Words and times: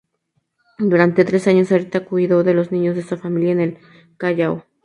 Durante 0.79 1.25
tres 1.25 1.45
años 1.45 1.67
Sarita 1.67 2.05
cuidó 2.05 2.43
de 2.43 2.55
los 2.55 2.71
niños 2.71 2.95
de 2.95 3.01
esta 3.01 3.17
familia 3.17 3.51
en 3.51 3.59
el 3.59 3.77
Callao. 4.17 4.65